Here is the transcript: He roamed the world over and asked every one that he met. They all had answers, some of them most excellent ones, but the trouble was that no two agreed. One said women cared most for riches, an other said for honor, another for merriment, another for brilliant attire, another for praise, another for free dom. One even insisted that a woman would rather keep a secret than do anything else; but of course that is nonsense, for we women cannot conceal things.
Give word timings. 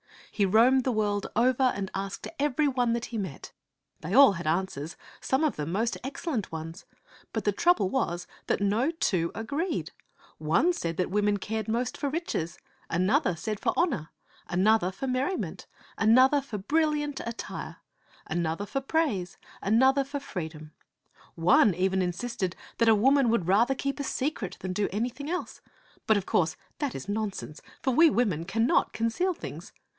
He 0.31 0.45
roamed 0.47 0.83
the 0.85 0.91
world 0.91 1.27
over 1.35 1.61
and 1.75 1.91
asked 1.93 2.27
every 2.39 2.67
one 2.67 2.93
that 2.93 3.05
he 3.07 3.17
met. 3.19 3.51
They 3.99 4.15
all 4.15 4.31
had 4.31 4.47
answers, 4.47 4.95
some 5.19 5.43
of 5.43 5.57
them 5.57 5.71
most 5.71 5.95
excellent 6.03 6.51
ones, 6.51 6.85
but 7.33 7.43
the 7.43 7.51
trouble 7.51 7.87
was 7.89 8.25
that 8.47 8.61
no 8.61 8.89
two 8.89 9.31
agreed. 9.35 9.91
One 10.39 10.73
said 10.73 10.97
women 11.11 11.37
cared 11.37 11.67
most 11.67 11.95
for 11.97 12.09
riches, 12.09 12.57
an 12.89 13.07
other 13.11 13.35
said 13.35 13.59
for 13.59 13.73
honor, 13.77 14.09
another 14.47 14.91
for 14.91 15.05
merriment, 15.05 15.67
another 15.99 16.41
for 16.41 16.57
brilliant 16.57 17.19
attire, 17.23 17.77
another 18.25 18.65
for 18.65 18.81
praise, 18.81 19.37
another 19.61 20.03
for 20.03 20.19
free 20.19 20.49
dom. 20.49 20.71
One 21.35 21.75
even 21.75 22.01
insisted 22.01 22.55
that 22.79 22.89
a 22.89 22.95
woman 22.95 23.29
would 23.29 23.47
rather 23.47 23.75
keep 23.75 23.99
a 23.99 24.03
secret 24.03 24.57
than 24.61 24.73
do 24.73 24.89
anything 24.91 25.29
else; 25.29 25.61
but 26.07 26.17
of 26.17 26.25
course 26.25 26.55
that 26.79 26.95
is 26.95 27.07
nonsense, 27.07 27.61
for 27.83 27.91
we 27.93 28.09
women 28.09 28.45
cannot 28.45 28.93
conceal 28.93 29.35
things. 29.35 29.71